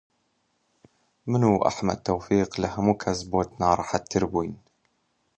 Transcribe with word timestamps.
من 1.31 1.41
و 1.49 1.53
ئەحمەد 1.65 1.99
تەوفیق 2.07 2.49
لە 2.61 2.67
هەموو 2.75 2.99
کەس 3.03 3.19
بۆت 3.31 3.49
ناڕەحەتتر 3.61 4.23
بووین 4.31 4.55